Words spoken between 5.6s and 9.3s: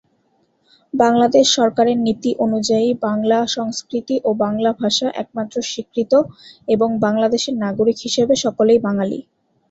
স্বীকৃত এবং বাংলাদেশের নাগরিক হিসেবে সকলেই বাঙালি।